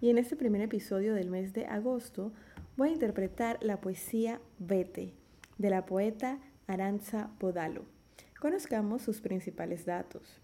Y 0.00 0.10
en 0.10 0.18
este 0.18 0.34
primer 0.34 0.60
episodio 0.60 1.14
del 1.14 1.30
mes 1.30 1.52
de 1.52 1.66
agosto 1.66 2.32
voy 2.76 2.88
a 2.88 2.92
interpretar 2.92 3.58
la 3.60 3.80
poesía 3.80 4.40
Vete 4.58 5.14
de 5.58 5.70
la 5.70 5.84
poeta 5.84 6.38
Aranza 6.66 7.30
Bodalo. 7.40 7.84
Conozcamos 8.40 9.02
sus 9.02 9.20
principales 9.20 9.84
datos. 9.84 10.40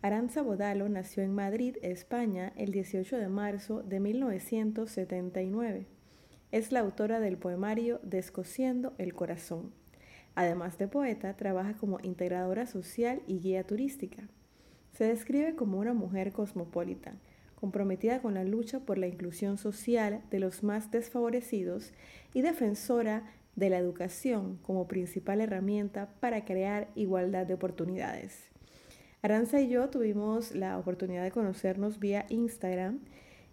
Aranza 0.00 0.42
Bodalo 0.42 0.88
nació 0.88 1.22
en 1.22 1.34
Madrid, 1.34 1.76
España, 1.82 2.52
el 2.56 2.70
18 2.70 3.16
de 3.16 3.28
marzo 3.28 3.82
de 3.82 4.00
1979. 4.00 5.86
Es 6.52 6.70
la 6.70 6.80
autora 6.80 7.18
del 7.20 7.36
poemario 7.36 7.98
Descosiendo 8.02 8.94
el 8.98 9.14
Corazón. 9.14 9.72
Además 10.36 10.78
de 10.78 10.88
poeta, 10.88 11.36
trabaja 11.36 11.74
como 11.74 11.98
integradora 12.02 12.66
social 12.66 13.22
y 13.26 13.40
guía 13.40 13.64
turística. 13.66 14.28
Se 14.92 15.04
describe 15.04 15.56
como 15.56 15.78
una 15.78 15.94
mujer 15.94 16.32
cosmopolita, 16.32 17.14
comprometida 17.56 18.20
con 18.20 18.34
la 18.34 18.44
lucha 18.44 18.80
por 18.80 18.98
la 18.98 19.06
inclusión 19.08 19.56
social 19.56 20.22
de 20.30 20.38
los 20.38 20.62
más 20.62 20.90
desfavorecidos 20.90 21.92
y 22.32 22.42
defensora 22.42 23.24
de 23.56 23.70
la 23.70 23.78
educación 23.78 24.58
como 24.62 24.88
principal 24.88 25.40
herramienta 25.40 26.08
para 26.20 26.44
crear 26.44 26.88
igualdad 26.94 27.46
de 27.46 27.54
oportunidades. 27.54 28.50
Aranza 29.22 29.60
y 29.60 29.68
yo 29.68 29.88
tuvimos 29.88 30.54
la 30.54 30.78
oportunidad 30.78 31.22
de 31.22 31.30
conocernos 31.30 31.98
vía 31.98 32.26
Instagram 32.28 33.00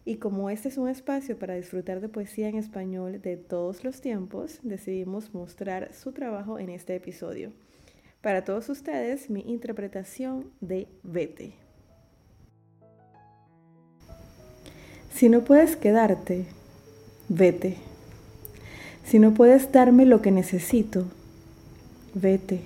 y 0.03 0.15
como 0.15 0.49
este 0.49 0.69
es 0.69 0.77
un 0.77 0.89
espacio 0.89 1.37
para 1.37 1.55
disfrutar 1.55 2.01
de 2.01 2.09
poesía 2.09 2.49
en 2.49 2.57
español 2.57 3.21
de 3.21 3.37
todos 3.37 3.83
los 3.83 4.01
tiempos, 4.01 4.59
decidimos 4.63 5.33
mostrar 5.33 5.93
su 5.93 6.11
trabajo 6.11 6.59
en 6.59 6.69
este 6.69 6.95
episodio. 6.95 7.53
Para 8.21 8.43
todos 8.43 8.69
ustedes, 8.69 9.29
mi 9.29 9.41
interpretación 9.41 10.51
de 10.59 10.87
Vete. 11.03 11.53
Si 15.13 15.29
no 15.29 15.43
puedes 15.43 15.75
quedarte, 15.75 16.45
vete. 17.29 17.90
Si 19.05 19.19
no 19.19 19.33
puedes 19.33 19.71
darme 19.71 20.05
lo 20.05 20.21
que 20.21 20.31
necesito, 20.31 21.05
vete. 22.13 22.61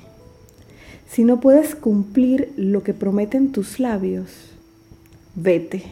Si 1.08 1.24
no 1.24 1.40
puedes 1.40 1.76
cumplir 1.76 2.54
lo 2.58 2.84
que 2.84 2.94
prometen 2.94 3.52
tus 3.52 3.80
labios, 3.80 4.32
vete. 5.36 5.84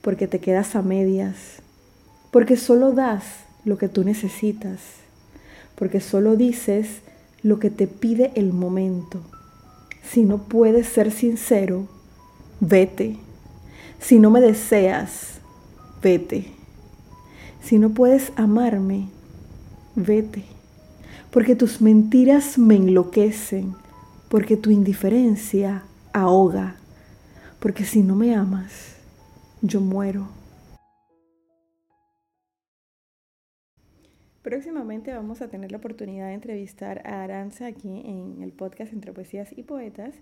Porque 0.00 0.26
te 0.26 0.38
quedas 0.38 0.76
a 0.76 0.82
medias, 0.82 1.62
porque 2.30 2.56
solo 2.56 2.92
das 2.92 3.24
lo 3.64 3.78
que 3.78 3.88
tú 3.88 4.04
necesitas, 4.04 4.80
porque 5.74 6.00
solo 6.00 6.36
dices 6.36 7.00
lo 7.42 7.58
que 7.58 7.70
te 7.70 7.86
pide 7.86 8.32
el 8.34 8.52
momento. 8.52 9.20
Si 10.02 10.24
no 10.24 10.38
puedes 10.44 10.86
ser 10.86 11.10
sincero, 11.10 11.86
vete. 12.60 13.16
Si 13.98 14.18
no 14.18 14.30
me 14.30 14.40
deseas, 14.40 15.40
vete. 16.02 16.57
Si 17.60 17.78
no 17.78 17.90
puedes 17.90 18.32
amarme, 18.36 19.08
vete, 19.94 20.44
porque 21.30 21.54
tus 21.54 21.80
mentiras 21.80 22.58
me 22.58 22.76
enloquecen, 22.76 23.74
porque 24.28 24.56
tu 24.56 24.70
indiferencia 24.70 25.82
ahoga, 26.12 26.76
porque 27.60 27.84
si 27.84 28.02
no 28.02 28.14
me 28.14 28.34
amas, 28.34 28.96
yo 29.60 29.80
muero. 29.80 30.28
Próximamente 34.42 35.12
vamos 35.12 35.42
a 35.42 35.48
tener 35.48 35.72
la 35.72 35.78
oportunidad 35.78 36.28
de 36.28 36.34
entrevistar 36.34 37.06
a 37.06 37.22
Aranza 37.22 37.66
aquí 37.66 38.02
en 38.06 38.42
el 38.42 38.52
podcast 38.52 38.94
Entre 38.94 39.12
Poesías 39.12 39.50
y 39.54 39.62
Poetas 39.62 40.14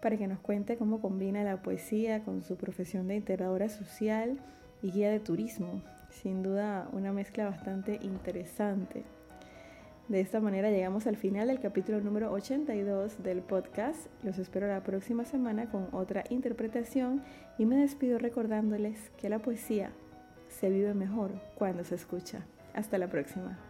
para 0.00 0.16
que 0.16 0.26
nos 0.26 0.38
cuente 0.38 0.78
cómo 0.78 1.02
combina 1.02 1.42
la 1.44 1.60
poesía 1.60 2.24
con 2.24 2.42
su 2.42 2.56
profesión 2.56 3.08
de 3.08 3.16
integradora 3.16 3.68
social 3.68 4.38
y 4.80 4.92
guía 4.92 5.10
de 5.10 5.20
turismo 5.20 5.82
sin 6.10 6.42
duda 6.42 6.88
una 6.92 7.12
mezcla 7.12 7.46
bastante 7.46 7.98
interesante. 8.02 9.04
De 10.08 10.20
esta 10.20 10.40
manera 10.40 10.70
llegamos 10.70 11.06
al 11.06 11.16
final 11.16 11.48
del 11.48 11.60
capítulo 11.60 12.00
número 12.00 12.32
82 12.32 13.22
del 13.22 13.42
podcast. 13.42 14.06
Los 14.22 14.38
espero 14.38 14.66
la 14.66 14.82
próxima 14.82 15.26
semana 15.26 15.70
con 15.70 15.88
otra 15.92 16.24
interpretación 16.30 17.22
y 17.58 17.66
me 17.66 17.76
despido 17.76 18.18
recordándoles 18.18 19.10
que 19.18 19.28
la 19.28 19.38
poesía 19.38 19.90
se 20.48 20.70
vive 20.70 20.94
mejor 20.94 21.32
cuando 21.56 21.84
se 21.84 21.94
escucha. 21.94 22.46
Hasta 22.72 22.96
la 22.96 23.08
próxima. 23.08 23.67